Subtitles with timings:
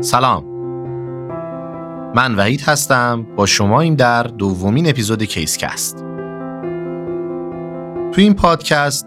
[0.00, 0.44] سلام.
[2.14, 3.26] من وحید هستم.
[3.36, 5.96] با شما این در دومین اپیزود CaseCast.
[8.12, 9.06] تو این پادکست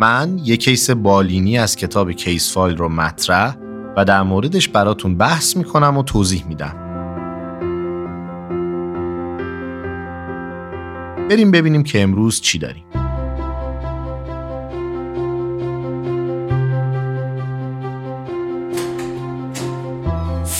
[0.00, 3.56] من یک case بالینی از کتاب Case Files رو مطرح
[3.96, 6.74] و در موردش براتون بحث می‌کنم و توضیح میدم.
[11.30, 12.84] بریم ببینیم که امروز چی داریم.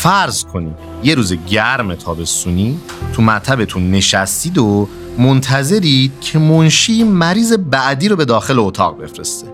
[0.03, 2.79] فرض کنید یه روز گرم تابستونی
[3.13, 4.89] تو مطبتون نشستید و
[5.19, 9.47] منتظرید که منشی مریض بعدی رو به داخل اتاق بفرسته.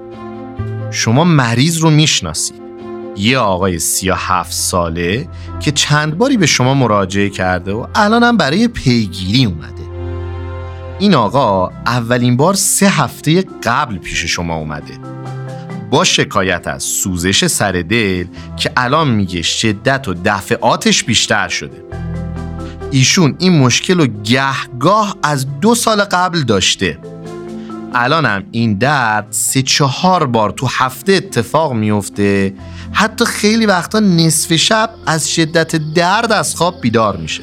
[0.90, 2.62] شما مریض رو می‌شناسید.
[3.16, 5.28] یه آقای سی هفت ساله
[5.60, 9.88] که چند باری به شما مراجعه کرده و الانم برای پیگیری اومده.
[10.98, 14.98] این آقا اولین بار سه هفته قبل پیش شما اومده.
[15.90, 18.26] با شکایت از سوزش سر دل
[18.56, 21.84] که الان میگه شدت و دفعاتش بیشتر شده.
[22.90, 26.98] ایشون این مشکل رو گهگاه از دو سال قبل داشته.
[27.94, 32.54] الانم این درد سه چهار بار تو هفته اتفاق میفته.
[32.92, 37.42] حتی خیلی وقتا نصف شب از شدت درد از خواب بیدار میشه.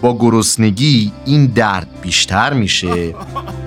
[0.00, 3.14] با گرسنگی این درد بیشتر میشه.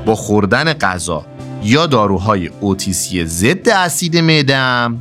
[0.06, 1.26] با خوردن غذا.
[1.63, 4.97] یا داروهای اوتیسی ضد اسید معدم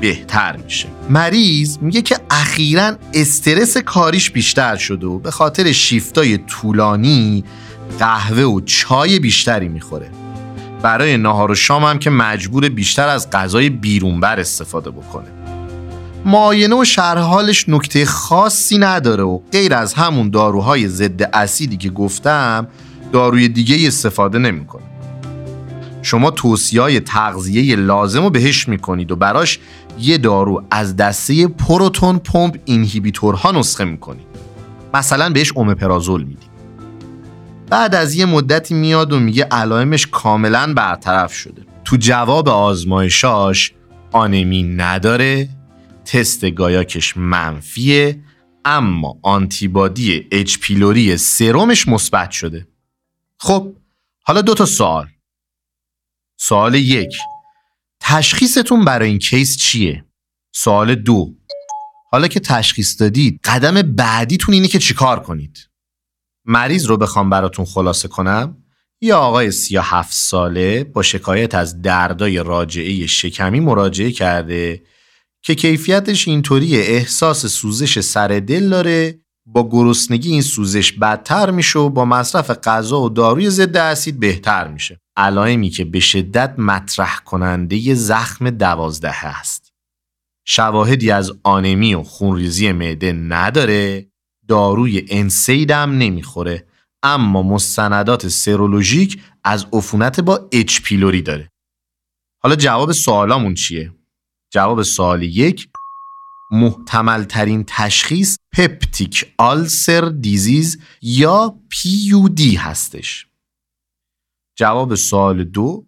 [0.00, 0.88] بهتر میشه.
[1.10, 7.44] مریض میگه که اخیرا استرس کاریش بیشتر شده و به خاطر شیفتای طولانی
[7.98, 10.10] قهوه و چای بیشتری می‌خوره.
[10.82, 15.28] برای نهار و شام هم که مجبور بیشتر از غذای بیرونبر استفاده بکنه.
[16.24, 21.90] معاینه و شرح حالش نکته خاصی نداره و غیر از همون داروهای ضد اسیدی که
[21.90, 22.68] گفتم
[23.12, 24.82] داروی دیگه استفاده نمی‌کنه.
[26.08, 29.58] شما توصیه های تغذیه لازم رو بهش می‌کنید و براش
[29.98, 34.26] یه دارو از دسته پروتون پمپ اینهیبیتورها نسخه می‌کنید.
[34.94, 36.48] مثلا بهش اومپرازول می‌دید.
[37.70, 41.62] بعد از یه مدتی میاد و میگه علائمش کاملا برطرف شده.
[41.84, 43.72] تو جواب آزمایشاش
[44.12, 45.48] آنمی نداره
[46.04, 48.20] تست گایاکش منفیه
[48.64, 52.68] اما آنتیبادی اچ پیلوری سرمش مثبت شده.
[53.38, 53.72] خب
[54.22, 55.06] حالا دو تا سوال.
[56.40, 57.16] سوال یک
[58.00, 60.04] تشخیصتون برای این کیس چیه؟
[60.54, 61.34] سوال دو
[62.10, 65.58] حالا که تشخیص دادید قدم بعدیتون اینه که چیکار کنید؟
[66.44, 68.64] مریض رو بخوام براتون خلاصه کنم
[69.00, 74.82] یه آقای 37 ساله با شکایت از دردای راجعه شکمی مراجعه کرده
[75.42, 79.20] که کیفیتش اینطوری احساس سوزش سر دل داره
[79.52, 84.68] با گرسنگی این سوزش بدتر میشه و با مصرف غذا و داروی ضد اسید بهتر
[84.68, 85.00] میشه.
[85.16, 89.72] علائمی که به شدت مطرح کننده زخم دوازده است.
[90.44, 94.06] شواهدی از آنمی و خونریزی معده نداره
[94.48, 96.66] داروی انسید هم نمی‌خوره
[97.02, 101.50] اما مستندات سرولوژیک از عفونت با اچ پیلوری داره.
[102.42, 103.92] حالا جواب سوالامون چیه؟
[104.50, 105.68] جواب سوال یک
[106.50, 111.54] محتمل ترین تشخیص پپتیک آلسر دیزیز یا
[112.34, 113.26] دی هستش.
[114.58, 115.86] جواب سوال دو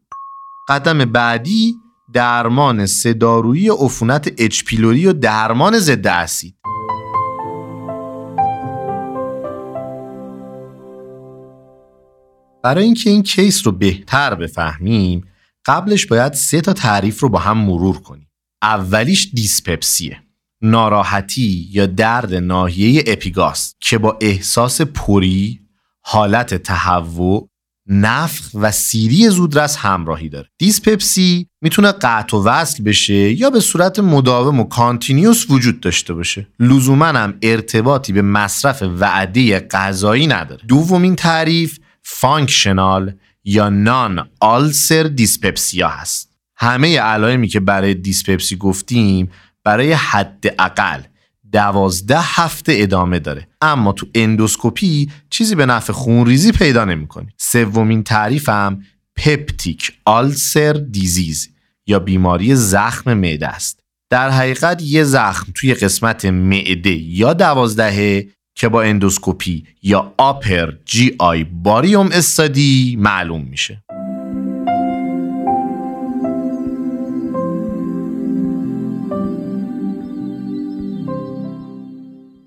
[0.68, 1.74] قدم بعدی
[2.12, 6.56] درمان سدارویی عفونت اچ پیلوری و درمان ضد اسید.
[12.64, 15.28] برای اینکه این case رو بهتر بفهمیم
[15.66, 18.30] قبلش باید سه تا تعریف رو با هم مرور کنیم.
[18.62, 20.29] اولیش دیسپپسیه.
[20.62, 25.60] ناراحتی یا درد ناحیه اپیگاستر که با احساس پری
[26.00, 27.50] حالت تهوع
[27.86, 30.48] نفخ و سیری زودرس همراهی داره.
[30.58, 36.46] دیسپپسی می‌تونه قطع و وصل بشه یا به صورت مداوم و continuous وجود داشته باشه.
[36.60, 40.60] لزوما هم ارتباطی به مصرف وعده غذایی نداره.
[40.68, 43.12] دومین تعریف functional
[43.44, 46.30] یا non-ulcer dyspepsia هست.
[46.56, 49.30] همه علائمی که برای دیسپپسی گفتیم
[49.64, 51.02] برای حداقل
[51.52, 53.48] دوازده هفته ادامه داره.
[53.60, 57.28] اما تو اندوسکوپی چیزی به نفع خونریزی پیدا نمی‌کنی.
[57.38, 58.82] سومین تعریفم
[59.16, 61.48] peptic ulcer disease
[61.86, 63.80] یا بیماری زخم معده است.
[64.10, 71.14] در حقیقت یه زخم توی قسمت معده یا دوازدهه که با اندوسکوپی یا upper GI
[71.18, 73.82] barium study معلوم میشه.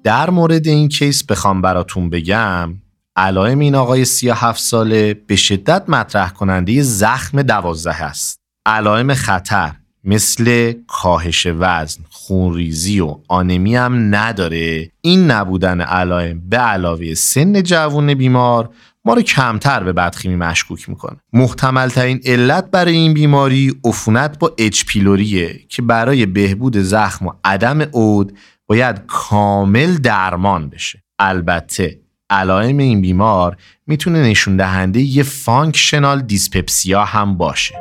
[0.04, 2.74] در مورد این case بخوام براتون بگم
[3.16, 8.40] علائم این آقای 37 ساله به شدت مطرح کننده زخم دوازده است.
[8.66, 9.72] علائم خطر
[10.04, 18.14] مثل کاهش وزن، خونریزی و آنمی هم نداره این نبودن علائم به علاوه سن جوون
[18.14, 18.70] بیمار
[19.06, 24.54] ما رو کمتر به بدخیمی مشکوک می‌کنه محتمل ترین علت برای این بیماری عفونت با
[24.58, 24.86] H.
[24.86, 28.38] pylori ه که برای بهبود زخم و عدم عود
[28.68, 31.04] باید کامل درمان بشه.
[31.20, 32.00] البته
[32.30, 33.58] علائم این بیمار
[33.88, 37.76] می‌تونه نشون دهنده یه functional dyspepsia هم باشه.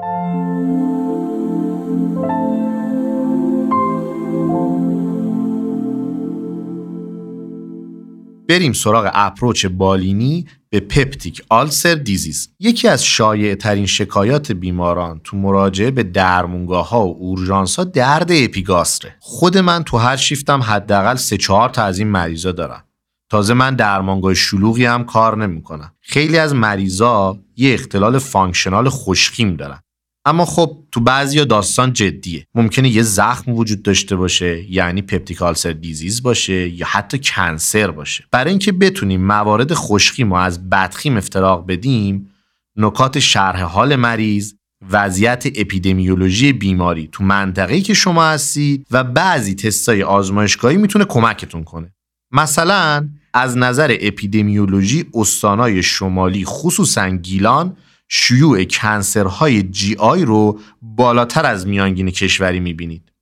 [8.49, 12.49] بریم سراغ approach بالینی به peptic ulcer disease.
[12.61, 18.33] یکی از شایع ترین شکایات بیماران تو مراجعه به درمونگاه ها و اورژانس ها درد
[18.33, 19.17] اپیگاستره.
[19.21, 22.85] خود من تو هر شیفتم حداقل سه چهار تا از این مریضا دارم.
[23.31, 25.93] تازه من درمانگاه شلوغی هم کار نمی‌کنم.
[26.00, 29.81] خیلی از مریضا یه اختلال functional خوشخیم دارن.
[30.24, 32.46] اما خب تو بعضی داستان جدیه.
[32.54, 38.24] ممکنه یه زخم وجود داشته باشه یعنی peptic ulcer disease باشه یا حتی cancer باشه.
[38.30, 42.30] برای اینکه بتونیم موارد خوشخیم و از بدخیم افتراق بدیم
[42.76, 44.54] نکات شرح حال مریض
[44.90, 51.94] وضعیت اپیدمیولوژی بیماری تو منطقه‌ای که شما هستید و بعضی تستای آزمایشگاهی می‌تونه کمکتون کنه.
[52.32, 57.76] مثلا از نظر اپیدمیولوژی استانای شمالی خصوصا گیلان
[58.14, 63.12] شیوع cancer های GI رو بالاتر از میانگین کشوری می‌بینید.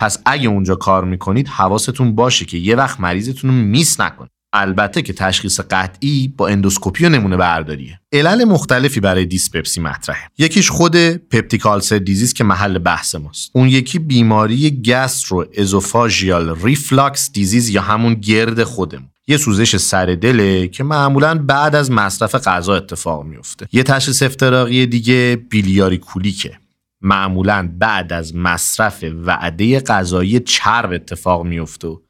[0.00, 4.30] پس اگه اونجا کار می‌کنید حواستون باشه که یه وقت مریضتون رو miss نکنید.
[4.52, 8.00] البته که تشخیص قطعی با اندوسکوپی و نمونه برداریه.
[8.12, 10.28] علل مختلفی برای دیسپپسی مطرحه.
[10.38, 13.50] یکیش خود peptic ulcer disease که محل بحث ماست.
[13.54, 19.11] اون یکی بیماری gastroesophageal reflux disease یا همون GERD خودمون.
[19.26, 24.86] یه سوزش سر دله که معمولا بعد از مصرف غذا اتفاق میفته یه تشخیص افتراقی
[24.86, 26.58] دیگه بیلیاری کولیکه.
[27.00, 32.00] معمولا بعد از مصرف وعده غذایی چرب اتفاق میفته و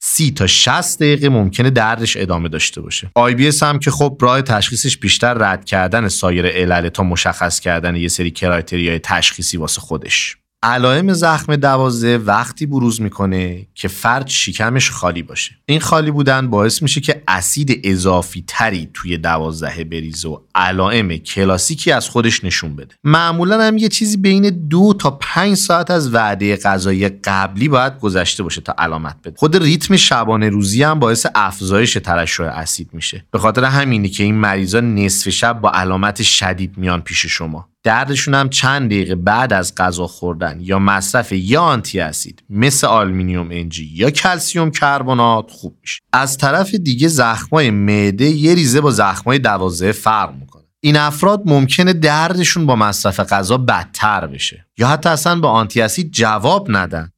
[0.00, 3.10] سی تا 60 دقیقه ممکنه دردش ادامه داشته باشه.
[3.14, 7.96] آی بی هم که خب راه تشخیصش بیشتر رد کردن سایر علل تا مشخص کردن
[7.96, 10.36] یه سری کرایتریای تشخیصی واسه خودش.
[10.62, 15.54] علائم زخم دوازه وقتی بروز می‌کنه که فرد شکمش خالی باشه.
[15.66, 21.92] این خالی بودن باعث میشه که اسید اضافی تری توی دوازده بریزه و علائم کلاسیکی
[21.92, 22.94] از خودش نشون بده.
[23.04, 28.42] معمولا هم یه چیزی بین دو تا پنج ساعت از وعده غذایی قبلی باید گذشته
[28.42, 29.36] باشه تا علامت بده.
[29.36, 33.24] خود ریتم شبانه روزی هم باعث افزایش ترشح اسید میشه.
[33.30, 37.68] به خاطر همینی که این مریضا نصف شب با علامت شدید میان پیش شما.
[37.84, 43.48] دردشون هم چند دقیقه بعد از غذا خوردن یا مصرف یا آنتی اسید مثل آلمینیوم
[43.50, 46.00] MG یا کلسیوم کربنات خوب میشه.
[46.12, 50.64] از طرف دیگه زخمای معده یه ریزه با زخمای دوازدهه فرق می‌کنه.
[50.80, 56.12] این افراد ممکنه دردشون با مصرف غذا بدتر بشه یا حتی اصلا با آنتی اسید
[56.12, 57.12] جواب ندن.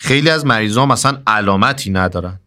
[0.00, 2.40] خیلی از مریضا مثلا علامتی ندارن.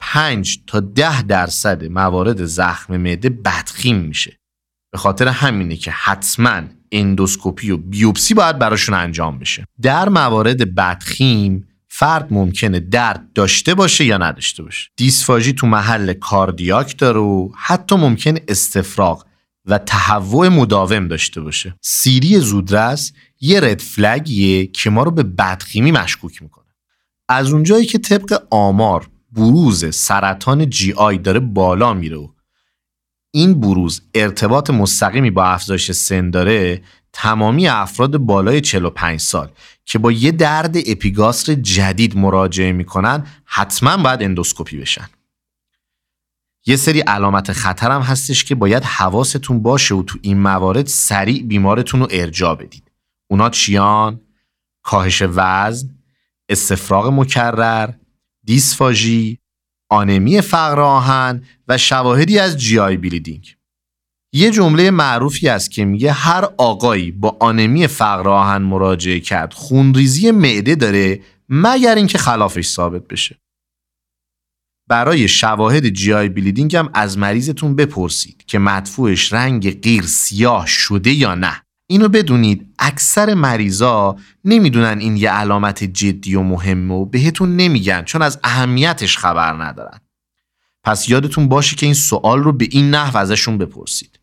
[0.00, 4.38] 5 تا 10 درصد موارد زخم معده بدخیم میشه.
[4.90, 6.62] به خاطر همینه که حتما
[6.92, 9.64] اندوسکوپی و بیوپسی باید براشون انجام بشه.
[9.82, 14.90] در موارد بدخیم فرد ممکنه درد داشته باشه یا نداشته باشه.
[14.96, 19.24] دیسفاژی تو محل کاردیاک داره و حتی ممکن استفراغ
[19.64, 21.74] و تهوع مداوم داشته باشه.
[21.82, 26.64] سیری زودرس یه red flag یه که ما رو به بدخیمی مشکوک می‌کنه.
[27.28, 32.28] از اونجایی که طبق آمار بروز سرطان GI داره بالا میره و
[33.38, 39.50] این بروز ارتباط مستقیمی با افزایش سن داره تمامی افراد بالای 45 سال
[39.84, 45.08] که با یه درد اپیگاستر جدید مراجعه می‌کنن حتما باید اندوسکوپی بشن
[46.66, 51.42] یه سری علامت خطر هم هستش که باید حواستون باشه و تو این موارد سریع
[51.42, 52.90] بیمارتون رو ارجاع بدید
[53.30, 54.20] اونا چیان؟
[54.82, 55.88] کاهش وزن،
[56.48, 57.90] استفراغ مکرر،
[58.44, 59.38] دیسفاژی،
[59.90, 63.56] آنمی فقر آهن و شواهدی از GI bleeding.
[64.32, 70.30] یه جمله معروفی است که میگه هر آقایی با آنمی فقر آهن مراجعه کرد خونریزی
[70.30, 73.38] معده داره مگر اینکه خلافش ثابت بشه.
[74.88, 81.34] برای شواهد GI bleeding هم از مریضتون بپرسید که مدفوعش رنگ قیر سیاه شده یا
[81.34, 81.62] نه.
[81.90, 88.22] اینو بدونید اکثر مریضا نمی‌دونن این یه علامت جدی و مهمه و بهتون نمیگن چون
[88.22, 90.00] از اهمیتش خبر ندارن.
[90.84, 94.20] پس یادتون باشه که این سوال رو به این نحو ازشون بپرسید.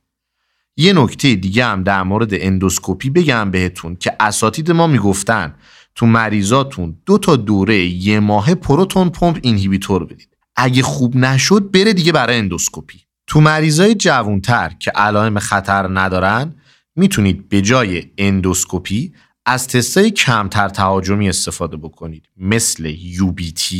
[0.77, 5.55] یه نکته دیگه هم در مورد اندوسکوپی بگم بهتون که اساتید ما می‌گفتن
[5.95, 10.37] تو مریضاتون دو تا دوره یه ماه proton pump inhibitor بدید.
[10.55, 13.01] اگه خوب نشد بره دیگه برای اندوسکوپی.
[13.27, 16.55] تو مریضای جوانتر که علائم خطر ندارن
[16.95, 19.13] می‌تونید به جای اندوسکوپی
[19.45, 23.75] از تستای کمتر تهاجمی استفاده بکنید مثل UBT،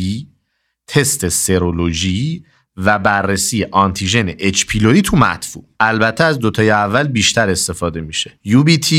[0.86, 2.44] تست سرولوژی
[2.76, 4.64] و بررسی آنتیژن H.
[4.66, 5.64] pylori تو مدفوع.
[5.80, 8.38] البته از دوتای اول بیشتر استفاده میشه.
[8.46, 8.94] UBT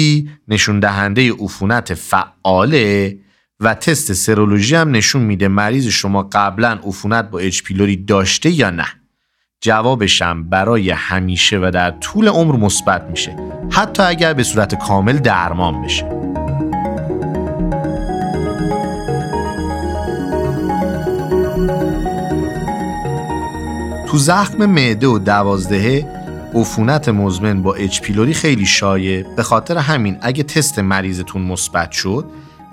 [0.47, 3.17] نشون دهنده عفونت فعاله
[3.59, 7.63] و تست سرولوژی هم نشون میده مریض شما قبلا عفونت با H.
[7.63, 8.86] pylori داشته یا نه.
[9.62, 13.36] جوابشم برای همیشه و در طول عمر مثبت میشه
[13.72, 16.10] حتی اگر به صورت کامل درمان بشه.
[24.08, 26.06] تو زخم معده و دوازدهه
[26.56, 29.24] عفونت مزمن با اچ پیلوری خیلی شایع.
[29.36, 32.26] به خاطر همین اگه تست مریضتون مثبت شد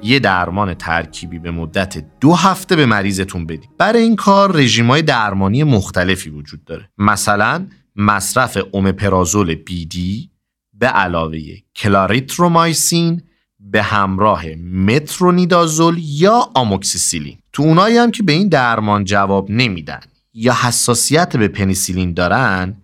[0.05, 5.65] یه درمان ترکیبی به مدت دو هفته به مریضتون بدید برای این کار رژیمای درمانی
[5.65, 6.89] مختلفی وجود داره.
[6.99, 10.31] مثلا مصرف اومپرازول BD
[10.73, 11.39] به علاوه
[11.77, 13.23] کلاریترومایسین
[13.61, 17.39] به همراه مترونیدازول یا آموکسیسیلین.
[17.53, 20.01] تو اونایی هم که به این درمان جواب نمیدن
[20.35, 22.77] یا حساسیت به پنیسیلین دارن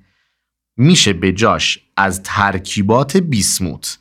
[0.77, 3.99] میشه به جاش از ترکیبات بیسموت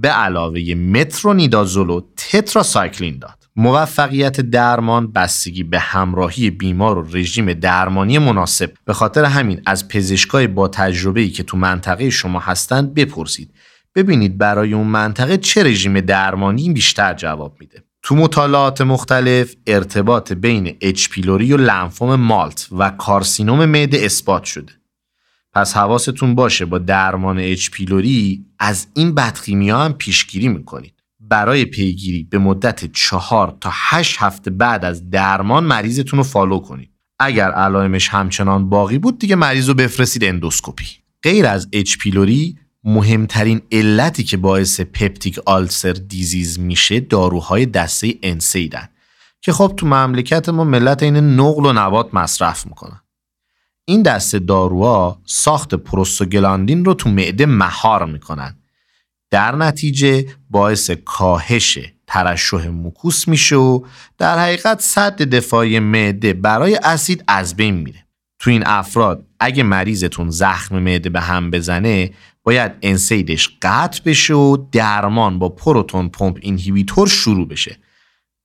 [0.00, 3.44] به علاوه مترونیدازول و تتراسایکلین داد.
[3.56, 8.72] موفقیت درمان بستگی به همراهی بیمار و رژیم درمانی مناسب.
[8.84, 13.54] به خاطر همین از پزشکای با تجربه ای که تو منطقه شما هستند بپرسید.
[13.94, 17.84] ببینید برای اون منطقه چه رژیم درمانی بیشتر جواب میده.
[18.02, 21.08] تو مطالعات مختلف ارتباط بین H.
[21.08, 24.72] pylori و لنفوم MALT و کارسینوم معده اثبات شده.
[25.54, 27.70] پس حواستون باشه با درمان H.
[27.70, 30.94] pylori از این بدخیمیا هم پیشگیری می‌کنید.
[31.20, 36.90] برای پیگیری به مدت چهار تا هشت هفته بعد از درمان مریضتون رو follow کنید.
[37.18, 40.86] اگر علائمش همچنان باقی بود دیگه مریض رو بفرستید اندوسکوپی.
[41.22, 48.88] غیر از اچ پیلوری مهمترین علتی که باعث پپتیک آلسر دیزیز میشه داروهای دسته انسیدن
[49.40, 53.00] که خب تو مملکت ما ملت این نقل و نبات مصرف می‌کنن.
[53.84, 58.58] این دسته داروها ساخت پروستوگلاندین رو تو معده مهار می‌کنن.
[59.30, 63.80] در نتیجه باعث کاهش ترشح موکوس میشه و
[64.18, 68.06] در حقیقت صد دفاعی معده برای اسید از بین میره.
[68.38, 72.10] تو این افراد اگه مریضتون زخم معده به هم بزنه
[72.42, 77.78] باید انسیدش قطع بشه و درمان با پروتون پمپ اینهیبیتور شروع بشه.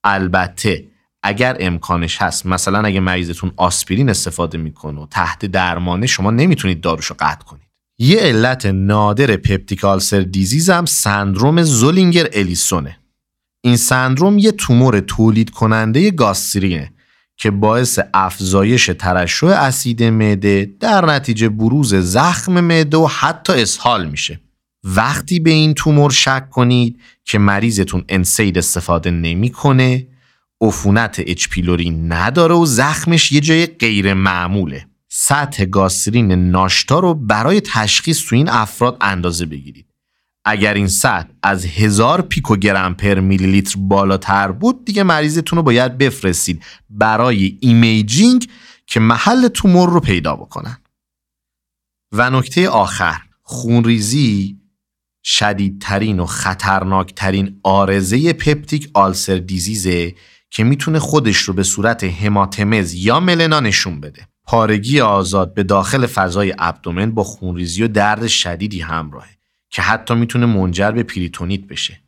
[0.04, 0.89] البته
[1.22, 7.14] اگر امکانش هست مثلا اگه مریضتون آسپرین استفاده می‌کنه و تحت درمانه شما نمی‌تونید داروشو
[7.18, 7.70] قطع کنید.
[7.98, 12.96] یه علت نادر پپتیک آلسر دیزیز هم سندروم زولینگر الیسونه.
[13.64, 16.92] این سندروم یه تومور تولید کننده گاسترینه
[17.36, 24.40] که باعث افزایش ترشح اسید معده در نتیجه بروز زخم معده و حتی اسهال میشه.
[24.84, 30.06] وقتی به این تومور شک کنید که مریضتون انسید استفاده نمی‌کنه
[30.60, 34.86] عفونت اچ پیلوری نداره و زخمش یه جای غیر معموله.
[35.08, 39.86] سطح گاسترین ناشتا رو برای تشخیص تو این افراد اندازه بگیرید.
[40.44, 45.98] اگر این سطح از هزار پیکوگرم پر میلی لیتر بالاتر بود دیگه مریضتون رو باید
[45.98, 48.48] بفرستید برای imaging
[48.86, 50.76] که محل تومور رو پیدا بکنن.
[52.12, 54.60] و نکته آخر خونریزی
[55.24, 60.14] شدیدترین و خطرناکترین عارضه peptic ulcer disease ه
[60.50, 64.28] که می‌تونه خودش رو به صورت هماتمز یا ملنا نشون بده.
[64.44, 69.30] پارگی آزاد به داخل فضای abdomen با خونریزی و درد شدیدی همراهه
[69.70, 72.00] که حتی می‌تونه منجر به پریتونیت بشه.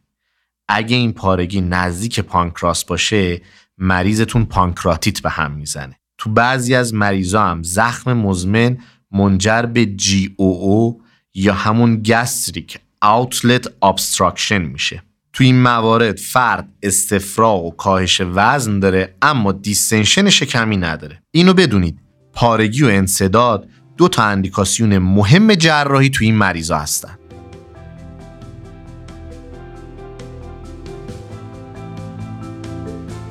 [0.68, 3.40] اگه این پارگی نزدیک پانکراس باشه
[3.78, 5.98] مریضتون پانکراتیت به هم می‌زنه.
[6.18, 8.78] تو بعضی از مریضا هم زخم مزمن
[9.10, 11.02] منجر به GOO
[11.34, 15.02] یا همون gastric outlet obstruction میشه.
[15.32, 21.22] تو این موارد فرد استفراغ و کاهش وزن داره اما distension شکمی نداره.
[21.30, 21.98] اینو بدونید
[22.32, 27.18] پارگی و انسداد دو تا اندیکاسیون مهم جراحی تو این مریضا هستن.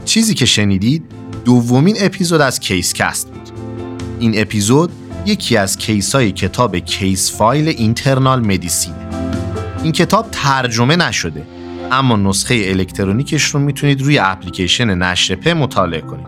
[0.06, 1.04] چیزی که شنیدید
[1.46, 3.50] دومین اپیزود از کیس کست بود.
[4.20, 4.92] این اپیزود
[5.26, 9.10] یکی از case های کتاب Case File Internal Medicine ه.
[9.84, 11.61] این کتاب ترجمه نشده.
[11.92, 16.28] اما نسخه الکترونیکش رو می‌تونید روی اپلیکیشن نشرپه مطالعه کنید.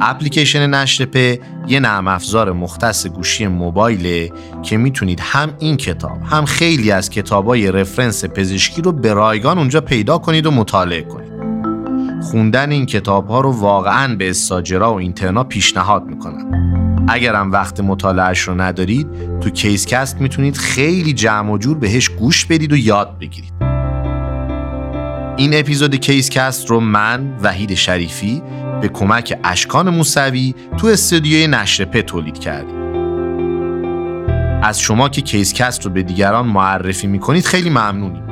[0.00, 6.90] اپلیکیشن نشرپه یه نرم افزار مختص گوشی موبایله که می‌تونید هم این کتاب هم خیلی
[6.90, 11.36] از کتابای رفرنس پزشکی رو به رایگان اونجا پیدا کنید و مطالعه کنید.
[12.22, 16.50] خوندن این کتاب ها رو واقعا به استاجرا و اینترنا پیشنهاد می‌کنم.
[17.08, 19.06] اگرم وقت مطالعهش رو ندارید
[19.40, 23.75] تو کیسکست می‌تونید خیلی جمع و جور بهش گوش بدید و یاد بگیرید.
[25.38, 28.42] این اپیزود کیسکست رو من وحید شریفی
[28.80, 32.76] به کمک اشکان موسوی تو استودیوی نشر تولید کردیم.
[34.62, 38.22] از شما که کیسکست رو به دیگران معرفی می‌کنید خیلی ممنونیم.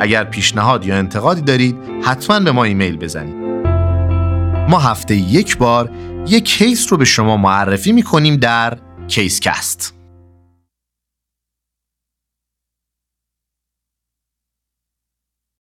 [0.00, 3.36] اگر پیشنهاد یا انتقادی دارید حتما به ما ایمیل بزنید.
[4.68, 5.90] ما هفته یک بار
[6.28, 9.95] یک case رو به شما معرفی می‌کنیم در کیسکست